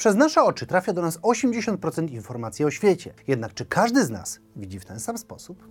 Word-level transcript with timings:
Przez 0.00 0.16
nasze 0.16 0.42
oczy 0.42 0.66
trafia 0.66 0.92
do 0.92 1.02
nas 1.02 1.18
80% 1.18 2.10
informacji 2.10 2.64
o 2.64 2.70
świecie. 2.70 3.14
Jednak 3.28 3.54
czy 3.54 3.64
każdy 3.66 4.04
z 4.04 4.10
nas 4.10 4.40
widzi 4.56 4.80
w 4.80 4.84
ten 4.84 5.00
sam 5.00 5.18
sposób? 5.18 5.68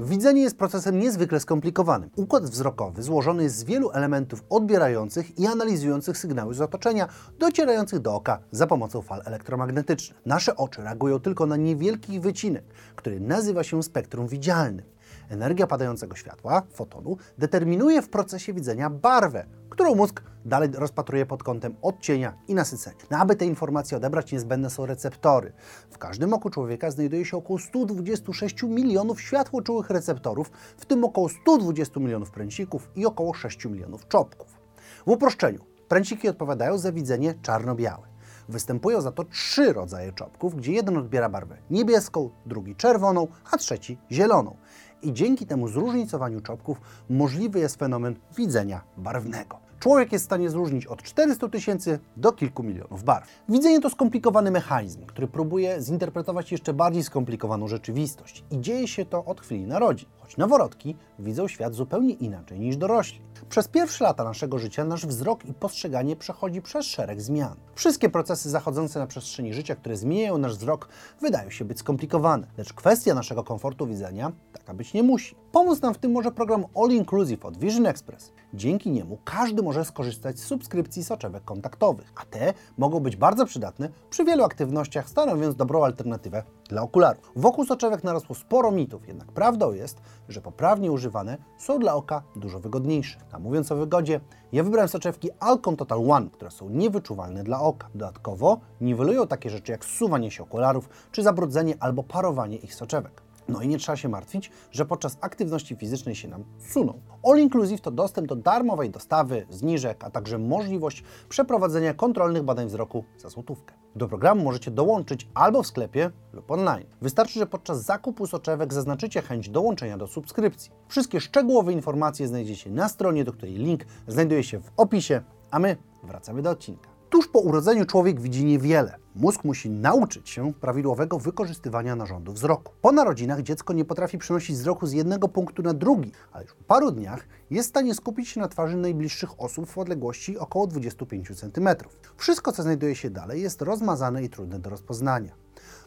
Widzenie 0.00 0.42
jest 0.42 0.58
procesem 0.58 0.98
niezwykle 0.98 1.40
skomplikowanym. 1.40 2.10
Układ 2.16 2.44
wzrokowy 2.44 3.02
złożony 3.02 3.42
jest 3.42 3.56
z 3.56 3.64
wielu 3.64 3.90
elementów 3.90 4.44
odbierających 4.48 5.38
i 5.38 5.46
analizujących 5.46 6.18
sygnały 6.18 6.54
z 6.54 6.60
otoczenia, 6.60 7.08
docierających 7.38 7.98
do 7.98 8.14
oka 8.14 8.38
za 8.50 8.66
pomocą 8.66 9.02
fal 9.02 9.22
elektromagnetycznych. 9.24 10.20
Nasze 10.26 10.56
oczy 10.56 10.82
reagują 10.82 11.20
tylko 11.20 11.46
na 11.46 11.56
niewielki 11.56 12.20
wycinek, 12.20 12.64
który 12.96 13.20
nazywa 13.20 13.62
się 13.62 13.82
spektrum 13.82 14.28
widzialnym. 14.28 14.86
Energia 15.30 15.66
padającego 15.66 16.16
światła, 16.16 16.62
fotonu, 16.72 17.16
determinuje 17.38 18.02
w 18.02 18.08
procesie 18.08 18.52
widzenia 18.52 18.90
barwę, 18.90 19.46
którą 19.68 19.94
mózg 19.94 20.22
dalej 20.44 20.68
rozpatruje 20.74 21.26
pod 21.26 21.42
kątem 21.42 21.76
odcienia 21.82 22.34
i 22.48 22.54
nasycenia. 22.54 22.96
No, 23.10 23.18
aby 23.18 23.36
te 23.36 23.46
informacje 23.46 23.96
odebrać, 23.96 24.32
niezbędne 24.32 24.70
są 24.70 24.86
receptory. 24.86 25.52
W 25.90 25.98
każdym 25.98 26.34
oku 26.34 26.50
człowieka 26.50 26.90
znajduje 26.90 27.24
się 27.24 27.36
około 27.36 27.58
126 27.58 28.62
milionów 28.62 29.20
światłoczułych 29.20 29.90
receptorów, 29.90 30.50
w 30.76 30.86
tym 30.86 31.04
około 31.04 31.28
120 31.28 32.00
milionów 32.00 32.30
pręcików 32.30 32.90
i 32.96 33.06
około 33.06 33.34
6 33.34 33.64
milionów 33.64 34.08
czopków. 34.08 34.60
W 35.06 35.10
uproszczeniu, 35.10 35.60
pręciki 35.88 36.28
odpowiadają 36.28 36.78
za 36.78 36.92
widzenie 36.92 37.34
czarno-białe. 37.42 38.10
Występują 38.48 39.00
za 39.00 39.12
to 39.12 39.24
trzy 39.24 39.72
rodzaje 39.72 40.12
czopków, 40.12 40.56
gdzie 40.56 40.72
jeden 40.72 40.96
odbiera 40.98 41.28
barwę 41.28 41.56
niebieską, 41.70 42.30
drugi 42.46 42.76
czerwoną, 42.76 43.28
a 43.50 43.56
trzeci 43.56 43.98
zieloną. 44.10 44.56
I 45.02 45.12
dzięki 45.12 45.46
temu 45.46 45.68
zróżnicowaniu 45.68 46.40
czopków 46.40 46.80
możliwy 47.10 47.58
jest 47.58 47.76
fenomen 47.76 48.16
widzenia 48.36 48.80
barwnego. 48.96 49.70
Człowiek 49.80 50.12
jest 50.12 50.24
w 50.24 50.26
stanie 50.26 50.50
zróżnić 50.50 50.86
od 50.86 51.02
400 51.02 51.48
tysięcy 51.48 51.98
do 52.16 52.32
kilku 52.32 52.62
milionów 52.62 53.04
barw. 53.04 53.28
Widzenie 53.48 53.80
to 53.80 53.90
skomplikowany 53.90 54.50
mechanizm, 54.50 55.06
który 55.06 55.28
próbuje 55.28 55.82
zinterpretować 55.82 56.52
jeszcze 56.52 56.72
bardziej 56.74 57.04
skomplikowaną 57.04 57.68
rzeczywistość. 57.68 58.44
I 58.50 58.60
dzieje 58.60 58.88
się 58.88 59.04
to 59.04 59.24
od 59.24 59.40
chwili 59.40 59.66
narodzin, 59.66 60.08
noworodki 60.38 60.96
widzą 61.18 61.48
świat 61.48 61.74
zupełnie 61.74 62.14
inaczej 62.14 62.60
niż 62.60 62.76
dorośli. 62.76 63.20
Przez 63.48 63.68
pierwsze 63.68 64.04
lata 64.04 64.24
naszego 64.24 64.58
życia 64.58 64.84
nasz 64.84 65.06
wzrok 65.06 65.44
i 65.44 65.54
postrzeganie 65.54 66.16
przechodzi 66.16 66.62
przez 66.62 66.86
szereg 66.86 67.20
zmian. 67.20 67.56
Wszystkie 67.74 68.08
procesy 68.08 68.50
zachodzące 68.50 68.98
na 68.98 69.06
przestrzeni 69.06 69.54
życia, 69.54 69.76
które 69.76 69.96
zmieniają 69.96 70.38
nasz 70.38 70.56
wzrok, 70.56 70.88
wydają 71.20 71.50
się 71.50 71.64
być 71.64 71.78
skomplikowane, 71.78 72.46
lecz 72.58 72.72
kwestia 72.72 73.14
naszego 73.14 73.44
komfortu 73.44 73.86
widzenia 73.86 74.32
taka 74.52 74.74
być 74.74 74.94
nie 74.94 75.02
musi. 75.02 75.34
Pomóc 75.52 75.82
nam 75.82 75.94
w 75.94 75.98
tym 75.98 76.12
może 76.12 76.32
program 76.32 76.64
All 76.74 76.90
Inclusive 76.90 77.44
od 77.44 77.58
Vision 77.58 77.86
Express. 77.86 78.32
Dzięki 78.54 78.90
niemu 78.90 79.18
każdy 79.24 79.62
może 79.62 79.84
skorzystać 79.84 80.38
z 80.38 80.44
subskrypcji 80.44 81.04
soczewek 81.04 81.44
kontaktowych, 81.44 82.12
a 82.16 82.24
te 82.24 82.54
mogą 82.78 83.00
być 83.00 83.16
bardzo 83.16 83.46
przydatne 83.46 83.88
przy 84.10 84.24
wielu 84.24 84.44
aktywnościach, 84.44 85.08
stanowiąc 85.08 85.56
dobrą 85.56 85.84
alternatywę 85.84 86.42
dla 86.70 86.82
okularów. 86.82 87.32
Wokół 87.36 87.64
soczewek 87.64 88.04
narosło 88.04 88.34
sporo 88.34 88.70
mitów, 88.70 89.08
jednak 89.08 89.32
prawdą 89.32 89.72
jest, 89.72 90.00
że 90.28 90.40
poprawnie 90.40 90.92
używane 90.92 91.38
są 91.58 91.78
dla 91.78 91.94
oka 91.94 92.22
dużo 92.36 92.60
wygodniejsze. 92.60 93.18
A 93.32 93.38
mówiąc 93.38 93.72
o 93.72 93.76
wygodzie, 93.76 94.20
ja 94.52 94.64
wybrałem 94.64 94.88
soczewki 94.88 95.28
Alcon 95.40 95.76
Total 95.76 96.10
One, 96.10 96.30
które 96.30 96.50
są 96.50 96.68
niewyczuwalne 96.68 97.44
dla 97.44 97.60
oka. 97.60 97.88
Dodatkowo 97.94 98.60
niwelują 98.80 99.26
takie 99.26 99.50
rzeczy 99.50 99.72
jak 99.72 99.84
zsuwanie 99.84 100.30
się 100.30 100.42
okularów, 100.42 100.88
czy 101.12 101.22
zabrudzenie 101.22 101.74
albo 101.80 102.02
parowanie 102.02 102.56
ich 102.56 102.74
soczewek. 102.74 103.22
No 103.48 103.62
i 103.62 103.68
nie 103.68 103.78
trzeba 103.78 103.96
się 103.96 104.08
martwić, 104.08 104.50
że 104.70 104.86
podczas 104.86 105.18
aktywności 105.20 105.76
fizycznej 105.76 106.14
się 106.14 106.28
nam 106.28 106.44
suną. 106.58 107.00
All 107.22 107.38
Inclusive 107.38 107.80
to 107.80 107.90
dostęp 107.90 108.28
do 108.28 108.36
darmowej 108.36 108.90
dostawy, 108.90 109.46
zniżek, 109.50 110.04
a 110.04 110.10
także 110.10 110.38
możliwość 110.38 111.04
przeprowadzenia 111.28 111.94
kontrolnych 111.94 112.42
badań 112.42 112.66
wzroku 112.66 113.04
za 113.18 113.28
złotówkę. 113.28 113.79
Do 113.96 114.08
programu 114.08 114.44
możecie 114.44 114.70
dołączyć 114.70 115.28
albo 115.34 115.62
w 115.62 115.66
sklepie 115.66 116.10
lub 116.32 116.50
online. 116.50 116.86
Wystarczy, 117.02 117.38
że 117.38 117.46
podczas 117.46 117.84
zakupu 117.84 118.26
soczewek 118.26 118.72
zaznaczycie 118.72 119.22
chęć 119.22 119.48
dołączenia 119.48 119.98
do 119.98 120.06
subskrypcji. 120.06 120.70
Wszystkie 120.88 121.20
szczegółowe 121.20 121.72
informacje 121.72 122.28
znajdziecie 122.28 122.70
na 122.70 122.88
stronie, 122.88 123.24
do 123.24 123.32
której 123.32 123.54
link 123.54 123.84
znajduje 124.08 124.42
się 124.42 124.58
w 124.58 124.70
opisie, 124.76 125.22
a 125.50 125.58
my 125.58 125.76
wracamy 126.02 126.42
do 126.42 126.50
odcinka. 126.50 126.90
Tuż 127.10 127.28
po 127.28 127.38
urodzeniu 127.38 127.84
człowiek 127.84 128.20
widzi 128.20 128.44
niewiele. 128.44 128.96
Mózg 129.14 129.44
musi 129.44 129.70
nauczyć 129.70 130.30
się 130.30 130.52
prawidłowego 130.52 131.18
wykorzystywania 131.18 131.96
narządu 131.96 132.32
wzroku. 132.32 132.72
Po 132.82 132.92
narodzinach 132.92 133.42
dziecko 133.42 133.72
nie 133.72 133.84
potrafi 133.84 134.18
przenosić 134.18 134.56
wzroku 134.56 134.86
z 134.86 134.92
jednego 134.92 135.28
punktu 135.28 135.62
na 135.62 135.74
drugi, 135.74 136.12
ale 136.32 136.44
już 136.44 136.54
po 136.54 136.64
paru 136.64 136.90
dniach 136.90 137.26
jest 137.50 137.68
w 137.68 137.70
stanie 137.70 137.94
skupić 137.94 138.28
się 138.28 138.40
na 138.40 138.48
twarzy 138.48 138.76
najbliższych 138.76 139.40
osób 139.40 139.66
w 139.66 139.78
odległości 139.78 140.38
około 140.38 140.66
25 140.66 141.40
cm. 141.40 141.68
Wszystko, 142.16 142.52
co 142.52 142.62
znajduje 142.62 142.96
się 142.96 143.10
dalej, 143.10 143.42
jest 143.42 143.62
rozmazane 143.62 144.24
i 144.24 144.30
trudne 144.30 144.58
do 144.58 144.70
rozpoznania. 144.70 145.32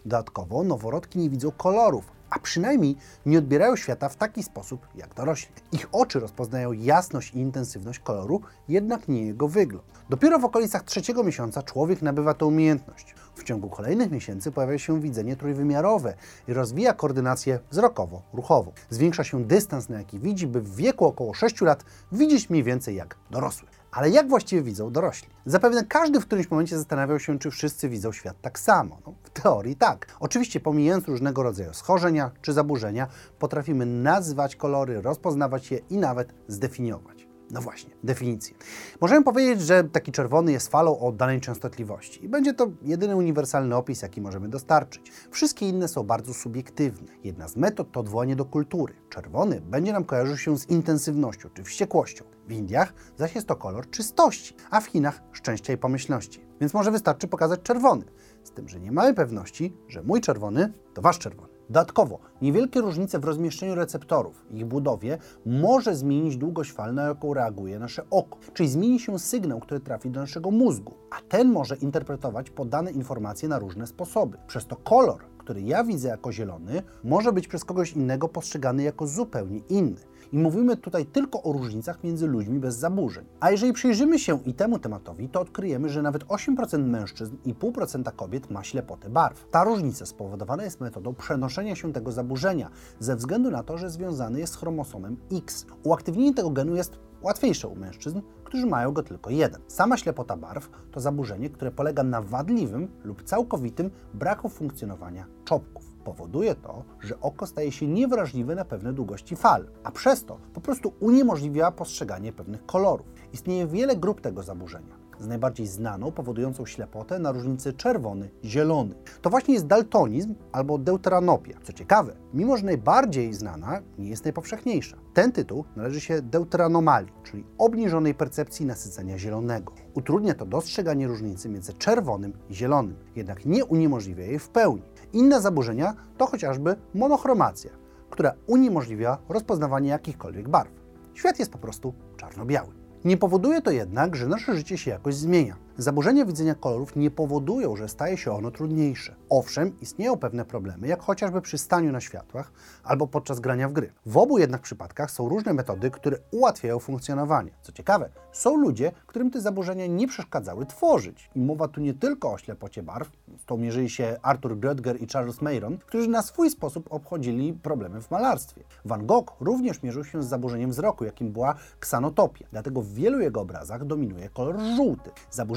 Dodatkowo 0.05 0.63
noworodki 0.63 1.19
nie 1.19 1.29
widzą 1.29 1.51
kolorów, 1.51 2.11
a 2.29 2.39
przynajmniej 2.39 2.95
nie 3.25 3.37
odbierają 3.37 3.75
świata 3.75 4.09
w 4.09 4.15
taki 4.15 4.43
sposób 4.43 4.87
jak 4.95 5.13
dorośli. 5.13 5.53
Ich 5.71 5.87
oczy 5.91 6.19
rozpoznają 6.19 6.71
jasność 6.71 7.33
i 7.33 7.39
intensywność 7.39 7.99
koloru, 7.99 8.41
jednak 8.67 9.07
nie 9.07 9.25
jego 9.25 9.47
wygląd. 9.47 9.85
Dopiero 10.09 10.39
w 10.39 10.45
okolicach 10.45 10.83
trzeciego 10.83 11.23
miesiąca 11.23 11.63
człowiek 11.63 12.01
nabywa 12.01 12.33
tę 12.33 12.45
umiejętność. 12.45 13.15
W 13.35 13.43
ciągu 13.43 13.69
kolejnych 13.69 14.11
miesięcy 14.11 14.51
pojawia 14.51 14.77
się 14.77 15.01
widzenie 15.01 15.35
trójwymiarowe 15.35 16.13
i 16.47 16.53
rozwija 16.53 16.93
koordynację 16.93 17.59
wzrokowo-ruchową. 17.71 18.71
Zwiększa 18.89 19.23
się 19.23 19.43
dystans, 19.43 19.89
na 19.89 19.97
jaki 19.97 20.19
widzi, 20.19 20.47
by 20.47 20.61
w 20.61 20.75
wieku 20.75 21.05
około 21.05 21.33
6 21.33 21.61
lat 21.61 21.83
widzieć 22.11 22.49
mniej 22.49 22.63
więcej 22.63 22.95
jak 22.95 23.15
dorosły. 23.31 23.67
Ale 23.93 24.09
jak 24.09 24.29
właściwie 24.29 24.61
widzą 24.61 24.91
dorośli? 24.91 25.29
Zapewne 25.45 25.85
każdy 25.85 26.19
w 26.19 26.25
którymś 26.25 26.51
momencie 26.51 26.77
zastanawiał 26.77 27.19
się, 27.19 27.39
czy 27.39 27.51
wszyscy 27.51 27.89
widzą 27.89 28.11
świat 28.11 28.41
tak 28.41 28.59
samo. 28.59 28.97
No, 29.07 29.13
w 29.23 29.29
teorii 29.29 29.75
tak. 29.75 30.07
Oczywiście 30.19 30.59
pomijając 30.59 31.07
różnego 31.07 31.43
rodzaju 31.43 31.73
schorzenia 31.73 32.31
czy 32.41 32.53
zaburzenia, 32.53 33.07
potrafimy 33.39 33.85
nazwać 33.85 34.55
kolory, 34.55 35.01
rozpoznawać 35.01 35.71
je 35.71 35.77
i 35.89 35.97
nawet 35.97 36.33
zdefiniować. 36.47 37.22
No 37.53 37.61
właśnie, 37.61 37.93
definicję. 38.03 38.55
Możemy 39.01 39.23
powiedzieć, 39.23 39.61
że 39.61 39.83
taki 39.83 40.11
czerwony 40.11 40.51
jest 40.51 40.67
falą 40.67 40.99
o 40.99 41.11
danej 41.11 41.41
częstotliwości 41.41 42.25
i 42.25 42.29
będzie 42.29 42.53
to 42.53 42.67
jedyny 42.81 43.15
uniwersalny 43.15 43.75
opis, 43.75 44.01
jaki 44.01 44.21
możemy 44.21 44.49
dostarczyć. 44.49 45.11
Wszystkie 45.31 45.69
inne 45.69 45.87
są 45.87 46.03
bardzo 46.03 46.33
subiektywne. 46.33 47.11
Jedna 47.23 47.47
z 47.47 47.55
metod 47.55 47.91
to 47.91 47.99
odwołanie 47.99 48.35
do 48.35 48.45
kultury. 48.45 48.93
Czerwony 49.09 49.61
będzie 49.61 49.93
nam 49.93 50.03
kojarzył 50.03 50.37
się 50.37 50.57
z 50.57 50.69
intensywnością 50.69 51.49
czy 51.53 51.63
wściekłością. 51.63 52.25
W 52.47 52.51
Indiach 52.51 52.93
zaś 53.17 53.35
jest 53.35 53.47
to 53.47 53.55
kolor 53.55 53.89
czystości, 53.89 54.55
a 54.71 54.81
w 54.81 54.85
Chinach 54.85 55.21
szczęścia 55.31 55.73
i 55.73 55.77
pomyślności. 55.77 56.45
Więc 56.61 56.73
może 56.73 56.91
wystarczy 56.91 57.27
pokazać 57.27 57.61
czerwony. 57.61 58.05
Z 58.43 58.51
tym, 58.51 58.69
że 58.69 58.79
nie 58.79 58.91
mamy 58.91 59.13
pewności, 59.13 59.77
że 59.87 60.03
mój 60.03 60.21
czerwony 60.21 60.73
to 60.93 61.01
wasz 61.01 61.19
czerwony. 61.19 61.52
Dodatkowo, 61.73 62.19
niewielkie 62.41 62.81
różnice 62.81 63.19
w 63.19 63.23
rozmieszczeniu 63.23 63.75
receptorów 63.75 64.45
ich 64.51 64.65
budowie 64.65 65.17
może 65.45 65.95
zmienić 65.95 66.37
długość 66.37 66.71
fal, 66.71 66.93
na 66.93 67.03
jaką 67.03 67.33
reaguje 67.33 67.79
nasze 67.79 68.03
oko, 68.09 68.37
czyli 68.53 68.69
zmieni 68.69 68.99
się 68.99 69.19
sygnał, 69.19 69.59
który 69.59 69.79
trafi 69.79 70.09
do 70.09 70.19
naszego 70.19 70.51
mózgu, 70.51 70.93
a 71.11 71.21
ten 71.21 71.51
może 71.51 71.75
interpretować 71.75 72.49
podane 72.49 72.91
informacje 72.91 73.49
na 73.49 73.59
różne 73.59 73.87
sposoby. 73.87 74.37
Przez 74.47 74.67
to 74.67 74.75
kolor, 74.75 75.21
który 75.37 75.61
ja 75.61 75.83
widzę 75.83 76.07
jako 76.07 76.31
zielony, 76.31 76.83
może 77.03 77.31
być 77.31 77.47
przez 77.47 77.65
kogoś 77.65 77.93
innego 77.93 78.27
postrzegany 78.27 78.83
jako 78.83 79.07
zupełnie 79.07 79.59
inny. 79.69 80.01
I 80.33 80.37
mówimy 80.37 80.77
tutaj 80.77 81.05
tylko 81.05 81.43
o 81.43 81.51
różnicach 81.51 82.03
między 82.03 82.27
ludźmi 82.27 82.59
bez 82.59 82.75
zaburzeń. 82.75 83.25
A 83.39 83.51
jeżeli 83.51 83.73
przyjrzymy 83.73 84.19
się 84.19 84.39
i 84.45 84.53
temu 84.53 84.79
tematowi, 84.79 85.29
to 85.29 85.41
odkryjemy, 85.41 85.89
że 85.89 86.01
nawet 86.01 86.23
8% 86.23 86.85
mężczyzn 86.85 87.35
i 87.45 87.53
0,5% 87.53 88.15
kobiet 88.15 88.51
ma 88.51 88.63
ślepotę 88.63 89.09
barw. 89.09 89.47
Ta 89.51 89.63
różnica 89.63 90.05
spowodowana 90.05 90.63
jest 90.63 90.81
metodą 90.81 91.13
przenoszenia 91.13 91.75
się 91.75 91.93
tego 91.93 92.11
zaburzenia 92.11 92.69
ze 92.99 93.15
względu 93.15 93.51
na 93.51 93.63
to, 93.63 93.77
że 93.77 93.89
związany 93.89 94.39
jest 94.39 94.53
z 94.53 94.55
chromosomem 94.55 95.17
X. 95.31 95.65
Uaktywnienie 95.83 96.33
tego 96.33 96.49
genu 96.49 96.75
jest 96.75 96.99
łatwiejsze 97.21 97.67
u 97.67 97.75
mężczyzn, 97.75 98.21
którzy 98.43 98.65
mają 98.65 98.91
go 98.91 99.03
tylko 99.03 99.29
jeden. 99.29 99.61
Sama 99.67 99.97
ślepota 99.97 100.37
barw 100.37 100.69
to 100.91 100.99
zaburzenie, 100.99 101.49
które 101.49 101.71
polega 101.71 102.03
na 102.03 102.21
wadliwym 102.21 102.87
lub 103.03 103.23
całkowitym 103.23 103.91
braku 104.13 104.49
funkcjonowania 104.49 105.25
czopków. 105.45 105.92
Powoduje 106.03 106.55
to, 106.55 106.83
że 106.99 107.19
oko 107.19 107.47
staje 107.47 107.71
się 107.71 107.87
niewrażliwe 107.87 108.55
na 108.55 108.65
pewne 108.65 108.93
długości 108.93 109.35
fal, 109.35 109.67
a 109.83 109.91
przez 109.91 110.25
to 110.25 110.37
po 110.53 110.61
prostu 110.61 110.93
uniemożliwia 110.99 111.71
postrzeganie 111.71 112.33
pewnych 112.33 112.65
kolorów. 112.65 113.07
Istnieje 113.33 113.67
wiele 113.67 113.95
grup 113.95 114.21
tego 114.21 114.43
zaburzenia 114.43 115.03
z 115.19 115.27
najbardziej 115.27 115.67
znaną, 115.67 116.11
powodującą 116.11 116.65
ślepotę 116.65 117.19
na 117.19 117.31
różnicy 117.31 117.73
czerwony-zielony. 117.73 118.95
To 119.21 119.29
właśnie 119.29 119.53
jest 119.53 119.67
daltonizm 119.67 120.35
albo 120.51 120.77
deuteranopia. 120.77 121.57
Co 121.63 121.73
ciekawe, 121.73 122.15
mimo 122.33 122.57
że 122.57 122.65
najbardziej 122.65 123.33
znana, 123.33 123.81
nie 123.97 124.09
jest 124.09 124.23
najpowszechniejsza. 124.23 124.97
Ten 125.13 125.31
tytuł 125.31 125.65
należy 125.75 126.01
się 126.01 126.21
deuteranomalii, 126.21 127.11
czyli 127.23 127.43
obniżonej 127.57 128.13
percepcji 128.13 128.65
nasycenia 128.65 129.17
zielonego. 129.17 129.73
Utrudnia 129.93 130.33
to 130.33 130.45
dostrzeganie 130.45 131.07
różnicy 131.07 131.49
między 131.49 131.73
czerwonym 131.73 132.33
i 132.49 132.55
zielonym, 132.55 132.95
jednak 133.15 133.45
nie 133.45 133.65
uniemożliwia 133.65 134.25
jej 134.25 134.39
w 134.39 134.49
pełni. 134.49 134.83
Inne 135.13 135.41
zaburzenia 135.41 135.93
to 136.17 136.27
chociażby 136.27 136.75
monochromacja, 136.93 137.71
która 138.09 138.33
uniemożliwia 138.47 139.17
rozpoznawanie 139.29 139.89
jakichkolwiek 139.89 140.49
barw. 140.49 140.71
Świat 141.13 141.39
jest 141.39 141.51
po 141.51 141.57
prostu 141.57 141.93
czarno-biały. 142.17 142.69
Nie 143.05 143.17
powoduje 143.17 143.61
to 143.61 143.71
jednak, 143.71 144.15
że 144.15 144.27
nasze 144.27 144.55
życie 144.55 144.77
się 144.77 144.91
jakoś 144.91 145.15
zmienia. 145.15 145.55
Zaburzenia 145.77 146.25
widzenia 146.25 146.55
kolorów 146.55 146.95
nie 146.95 147.11
powodują, 147.11 147.75
że 147.75 147.89
staje 147.89 148.17
się 148.17 148.31
ono 148.31 148.51
trudniejsze. 148.51 149.15
Owszem, 149.29 149.79
istnieją 149.81 150.17
pewne 150.17 150.45
problemy, 150.45 150.87
jak 150.87 151.01
chociażby 151.01 151.41
przy 151.41 151.57
staniu 151.57 151.91
na 151.91 152.01
światłach 152.01 152.51
albo 152.83 153.07
podczas 153.07 153.39
grania 153.39 153.69
w 153.69 153.73
gry. 153.73 153.93
W 154.05 154.17
obu 154.17 154.37
jednak 154.37 154.61
przypadkach 154.61 155.11
są 155.11 155.29
różne 155.29 155.53
metody, 155.53 155.91
które 155.91 156.17
ułatwiają 156.31 156.79
funkcjonowanie. 156.79 157.51
Co 157.61 157.71
ciekawe, 157.71 158.09
są 158.31 158.57
ludzie, 158.57 158.91
którym 159.07 159.31
te 159.31 159.41
zaburzenia 159.41 159.87
nie 159.87 160.07
przeszkadzały 160.07 160.65
tworzyć. 160.65 161.29
I 161.35 161.39
mowa 161.39 161.67
tu 161.67 161.81
nie 161.81 161.93
tylko 161.93 162.31
o 162.31 162.37
ślepocie 162.37 162.83
barw, 162.83 163.11
z 163.37 163.45
tą 163.45 163.57
mierzyli 163.57 163.89
się 163.89 164.17
Arthur 164.21 164.57
Grödger 164.59 165.03
i 165.03 165.07
Charles 165.07 165.41
Mayron, 165.41 165.77
którzy 165.77 166.07
na 166.07 166.21
swój 166.21 166.49
sposób 166.49 166.87
obchodzili 166.89 167.53
problemy 167.53 168.01
w 168.01 168.11
malarstwie. 168.11 168.63
Van 168.85 169.05
Gogh 169.05 169.33
również 169.39 169.83
mierzył 169.83 170.03
się 170.03 170.23
z 170.23 170.27
zaburzeniem 170.27 170.69
wzroku, 170.69 171.05
jakim 171.05 171.31
była 171.31 171.55
ksanotopia. 171.79 172.45
Dlatego 172.51 172.81
w 172.81 172.93
wielu 172.93 173.19
jego 173.19 173.41
obrazach 173.41 173.85
dominuje 173.85 174.29
kolor 174.29 174.59
żółty. 174.75 175.11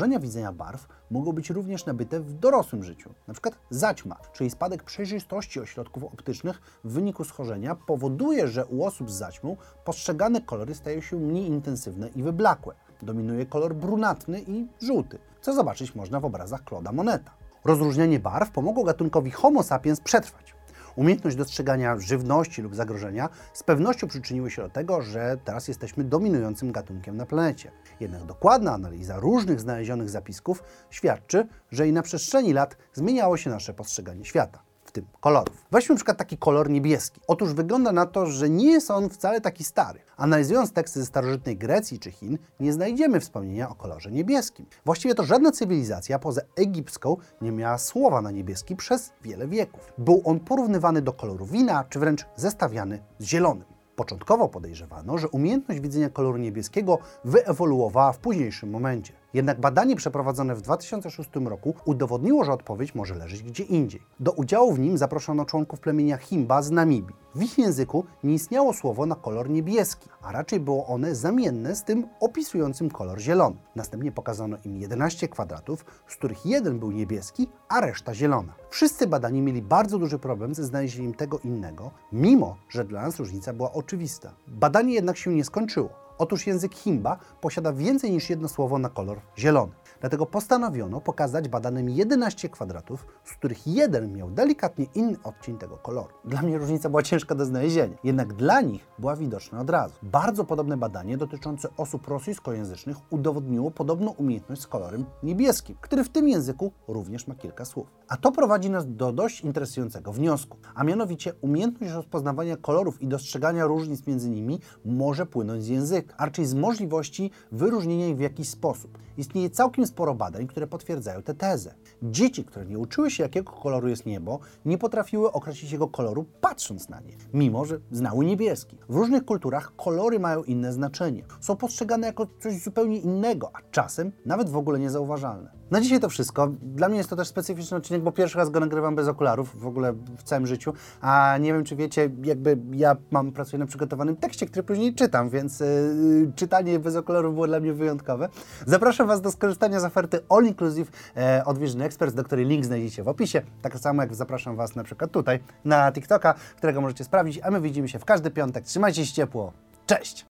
Zaburzenia 0.06 0.26
widzenia 0.26 0.52
barw 0.52 0.88
mogą 1.10 1.32
być 1.32 1.50
również 1.50 1.86
nabyte 1.86 2.20
w 2.20 2.32
dorosłym 2.32 2.84
życiu. 2.84 3.10
Na 3.28 3.34
przykład 3.34 3.58
zaćma, 3.70 4.16
czyli 4.32 4.50
spadek 4.50 4.82
przejrzystości 4.82 5.60
ośrodków 5.60 6.04
optycznych 6.04 6.60
w 6.84 6.92
wyniku 6.92 7.24
schorzenia 7.24 7.74
powoduje, 7.74 8.48
że 8.48 8.66
u 8.66 8.84
osób 8.84 9.10
z 9.10 9.14
zaćmą 9.14 9.56
postrzegane 9.84 10.40
kolory 10.40 10.74
stają 10.74 11.00
się 11.00 11.16
mniej 11.16 11.46
intensywne 11.46 12.08
i 12.08 12.22
wyblakłe. 12.22 12.74
Dominuje 13.02 13.46
kolor 13.46 13.74
brunatny 13.74 14.40
i 14.46 14.66
żółty, 14.82 15.18
co 15.40 15.54
zobaczyć 15.54 15.94
można 15.94 16.20
w 16.20 16.24
obrazach 16.24 16.64
Claude'a 16.64 16.92
Moneta. 16.92 17.30
Rozróżnianie 17.64 18.20
barw 18.20 18.50
pomogło 18.50 18.84
gatunkowi 18.84 19.30
Homo 19.30 19.62
sapiens 19.62 20.00
przetrwać. 20.00 20.55
Umiejętność 20.96 21.36
dostrzegania 21.36 21.98
żywności 21.98 22.62
lub 22.62 22.74
zagrożenia 22.74 23.28
z 23.52 23.62
pewnością 23.62 24.06
przyczyniły 24.06 24.50
się 24.50 24.62
do 24.62 24.68
tego, 24.68 25.02
że 25.02 25.36
teraz 25.44 25.68
jesteśmy 25.68 26.04
dominującym 26.04 26.72
gatunkiem 26.72 27.16
na 27.16 27.26
planecie. 27.26 27.70
Jednak 28.00 28.24
dokładna 28.24 28.72
analiza 28.72 29.20
różnych 29.20 29.60
znalezionych 29.60 30.10
zapisków 30.10 30.62
świadczy, 30.90 31.46
że 31.70 31.88
i 31.88 31.92
na 31.92 32.02
przestrzeni 32.02 32.52
lat 32.52 32.76
zmieniało 32.92 33.36
się 33.36 33.50
nasze 33.50 33.74
postrzeganie 33.74 34.24
świata 34.24 34.65
tym 34.96 35.06
kolorów. 35.20 35.66
Weźmy 35.70 35.94
na 35.94 35.96
przykład 35.96 36.18
taki 36.18 36.38
kolor 36.38 36.70
niebieski. 36.70 37.20
Otóż 37.26 37.52
wygląda 37.52 37.92
na 37.92 38.06
to, 38.06 38.26
że 38.26 38.50
nie 38.50 38.70
jest 38.70 38.90
on 38.90 39.08
wcale 39.08 39.40
taki 39.40 39.64
stary. 39.64 40.00
Analizując 40.16 40.72
teksty 40.72 41.00
ze 41.00 41.06
starożytnej 41.06 41.56
Grecji 41.56 41.98
czy 41.98 42.10
Chin, 42.10 42.38
nie 42.60 42.72
znajdziemy 42.72 43.20
wspomnienia 43.20 43.68
o 43.68 43.74
kolorze 43.74 44.10
niebieskim. 44.10 44.66
Właściwie 44.84 45.14
to 45.14 45.24
żadna 45.24 45.52
cywilizacja 45.52 46.18
poza 46.18 46.40
egipską 46.56 47.16
nie 47.40 47.52
miała 47.52 47.78
słowa 47.78 48.22
na 48.22 48.30
niebieski 48.30 48.76
przez 48.76 49.12
wiele 49.22 49.48
wieków. 49.48 49.92
Był 49.98 50.22
on 50.24 50.40
porównywany 50.40 51.02
do 51.02 51.12
koloru 51.12 51.46
wina, 51.46 51.84
czy 51.84 51.98
wręcz 51.98 52.26
zestawiany 52.36 53.02
z 53.18 53.24
zielonym. 53.24 53.76
Początkowo 53.96 54.48
podejrzewano, 54.48 55.18
że 55.18 55.28
umiejętność 55.28 55.80
widzenia 55.80 56.10
koloru 56.10 56.38
niebieskiego 56.38 56.98
wyewoluowała 57.24 58.12
w 58.12 58.18
późniejszym 58.18 58.70
momencie. 58.70 59.12
Jednak 59.36 59.60
badanie 59.60 59.96
przeprowadzone 59.96 60.54
w 60.54 60.62
2006 60.62 61.30
roku 61.44 61.74
udowodniło, 61.84 62.44
że 62.44 62.52
odpowiedź 62.52 62.94
może 62.94 63.14
leżeć 63.14 63.42
gdzie 63.42 63.64
indziej. 63.64 64.02
Do 64.20 64.32
udziału 64.32 64.72
w 64.72 64.78
nim 64.78 64.98
zaproszono 64.98 65.44
członków 65.44 65.80
plemienia 65.80 66.16
Himba 66.16 66.62
z 66.62 66.70
Namibii. 66.70 67.14
W 67.34 67.42
ich 67.42 67.58
języku 67.58 68.04
nie 68.24 68.34
istniało 68.34 68.72
słowo 68.72 69.06
na 69.06 69.14
kolor 69.14 69.50
niebieski, 69.50 70.08
a 70.22 70.32
raczej 70.32 70.60
było 70.60 70.86
one 70.86 71.14
zamienne 71.14 71.76
z 71.76 71.84
tym 71.84 72.08
opisującym 72.20 72.90
kolor 72.90 73.20
zielony. 73.20 73.56
Następnie 73.74 74.12
pokazano 74.12 74.56
im 74.64 74.76
11 74.76 75.28
kwadratów, 75.28 75.84
z 76.08 76.16
których 76.16 76.46
jeden 76.46 76.78
był 76.78 76.90
niebieski, 76.90 77.48
a 77.68 77.80
reszta 77.80 78.14
zielona. 78.14 78.52
Wszyscy 78.70 79.06
badani 79.06 79.42
mieli 79.42 79.62
bardzo 79.62 79.98
duży 79.98 80.18
problem 80.18 80.54
ze 80.54 80.64
znalezieniem 80.64 81.14
tego 81.14 81.38
innego, 81.38 81.90
mimo 82.12 82.56
że 82.68 82.84
dla 82.84 83.02
nas 83.02 83.18
różnica 83.18 83.52
była 83.52 83.72
oczywista. 83.72 84.32
Badanie 84.46 84.94
jednak 84.94 85.16
się 85.16 85.34
nie 85.34 85.44
skończyło. 85.44 86.05
Otóż 86.18 86.46
język 86.46 86.74
Himba 86.74 87.18
posiada 87.40 87.72
więcej 87.72 88.10
niż 88.10 88.30
jedno 88.30 88.48
słowo 88.48 88.78
na 88.78 88.88
kolor 88.88 89.20
zielony. 89.38 89.72
Dlatego 90.00 90.26
postanowiono 90.26 91.00
pokazać 91.00 91.48
badanym 91.48 91.90
11 91.90 92.48
kwadratów, 92.48 93.06
z 93.24 93.32
których 93.32 93.66
jeden 93.66 94.12
miał 94.12 94.30
delikatnie 94.30 94.86
inny 94.94 95.16
odcień 95.24 95.58
tego 95.58 95.76
koloru. 95.76 96.14
Dla 96.24 96.42
mnie 96.42 96.58
różnica 96.58 96.88
była 96.90 97.02
ciężka 97.02 97.34
do 97.34 97.44
znalezienia, 97.44 97.96
jednak 98.04 98.32
dla 98.32 98.60
nich 98.60 98.86
była 98.98 99.16
widoczna 99.16 99.60
od 99.60 99.70
razu. 99.70 99.94
Bardzo 100.02 100.44
podobne 100.44 100.76
badanie 100.76 101.16
dotyczące 101.16 101.68
osób 101.76 102.08
rosyjskojęzycznych 102.08 102.96
udowodniło 103.10 103.70
podobną 103.70 104.10
umiejętność 104.10 104.62
z 104.62 104.66
kolorem 104.66 105.04
niebieskim, 105.22 105.76
który 105.80 106.04
w 106.04 106.08
tym 106.08 106.28
języku 106.28 106.72
również 106.88 107.26
ma 107.26 107.34
kilka 107.34 107.64
słów. 107.64 107.86
A 108.08 108.16
to 108.16 108.32
prowadzi 108.32 108.70
nas 108.70 108.94
do 108.96 109.12
dość 109.12 109.40
interesującego 109.40 110.12
wniosku, 110.12 110.56
a 110.74 110.84
mianowicie 110.84 111.34
umiejętność 111.40 111.92
rozpoznawania 111.92 112.56
kolorów 112.56 113.02
i 113.02 113.08
dostrzegania 113.08 113.66
różnic 113.66 114.06
między 114.06 114.30
nimi 114.30 114.60
może 114.84 115.26
płynąć 115.26 115.64
z 115.64 115.68
języka, 115.68 116.05
a 116.16 116.24
raczej 116.24 116.46
z 116.46 116.54
możliwości 116.54 117.30
wyróżnienia 117.52 118.08
ich 118.08 118.16
w 118.16 118.20
jakiś 118.20 118.48
sposób. 118.48 118.98
Istnieje 119.16 119.50
całkiem 119.50 119.86
sporo 119.86 120.14
badań, 120.14 120.46
które 120.46 120.66
potwierdzają 120.66 121.22
tę 121.22 121.34
tezę. 121.34 121.74
Dzieci, 122.02 122.44
które 122.44 122.66
nie 122.66 122.78
uczyły 122.78 123.10
się, 123.10 123.22
jakiego 123.22 123.52
koloru 123.52 123.88
jest 123.88 124.06
niebo, 124.06 124.38
nie 124.64 124.78
potrafiły 124.78 125.32
określić 125.32 125.72
jego 125.72 125.88
koloru 125.88 126.24
patrząc 126.40 126.88
na 126.88 127.00
nie, 127.00 127.12
mimo 127.34 127.64
że 127.64 127.80
znały 127.90 128.24
niebieski. 128.24 128.78
W 128.88 128.96
różnych 128.96 129.24
kulturach 129.24 129.76
kolory 129.76 130.18
mają 130.18 130.44
inne 130.44 130.72
znaczenie. 130.72 131.24
Są 131.40 131.56
postrzegane 131.56 132.06
jako 132.06 132.26
coś 132.40 132.62
zupełnie 132.62 132.98
innego, 132.98 133.50
a 133.52 133.58
czasem 133.70 134.12
nawet 134.26 134.50
w 134.50 134.56
ogóle 134.56 134.78
niezauważalne. 134.78 135.55
Na 135.70 135.80
dzisiaj 135.80 136.00
to 136.00 136.08
wszystko. 136.08 136.48
Dla 136.62 136.88
mnie 136.88 136.98
jest 136.98 137.10
to 137.10 137.16
też 137.16 137.28
specyficzny 137.28 137.76
odcinek, 137.76 138.02
bo 138.02 138.12
pierwszy 138.12 138.38
raz 138.38 138.50
go 138.50 138.60
nagrywam 138.60 138.94
bez 138.94 139.08
okularów 139.08 139.60
w 139.60 139.66
ogóle 139.66 139.92
w 139.92 140.22
całym 140.22 140.46
życiu, 140.46 140.72
a 141.00 141.38
nie 141.40 141.52
wiem, 141.52 141.64
czy 141.64 141.76
wiecie, 141.76 142.10
jakby 142.22 142.58
ja 142.72 142.96
mam, 143.10 143.32
pracuję 143.32 143.58
na 143.58 143.66
przygotowanym 143.66 144.16
tekście, 144.16 144.46
który 144.46 144.62
później 144.62 144.94
czytam, 144.94 145.30
więc 145.30 145.60
yy, 145.60 146.32
czytanie 146.34 146.78
bez 146.78 146.96
okularów 146.96 147.34
było 147.34 147.46
dla 147.46 147.60
mnie 147.60 147.72
wyjątkowe. 147.72 148.28
Zapraszam 148.66 149.08
Was 149.08 149.20
do 149.20 149.30
skorzystania 149.30 149.80
z 149.80 149.84
oferty 149.84 150.20
All 150.28 150.44
Inclusive 150.44 150.90
e, 151.16 151.44
od 151.44 151.58
Vision 151.58 151.82
Experts, 151.82 152.14
do 152.14 152.24
której 152.24 152.46
link 152.46 152.64
znajdziecie 152.64 153.02
w 153.02 153.08
opisie. 153.08 153.42
Tak 153.62 153.78
samo 153.78 154.02
jak 154.02 154.14
zapraszam 154.14 154.56
Was 154.56 154.76
na 154.76 154.84
przykład 154.84 155.10
tutaj 155.10 155.40
na 155.64 155.92
TikToka, 155.92 156.34
którego 156.56 156.80
możecie 156.80 157.04
sprawdzić, 157.04 157.40
a 157.42 157.50
my 157.50 157.60
widzimy 157.60 157.88
się 157.88 157.98
w 157.98 158.04
każdy 158.04 158.30
piątek. 158.30 158.64
Trzymajcie 158.64 159.06
się 159.06 159.12
ciepło. 159.12 159.52
Cześć! 159.86 160.24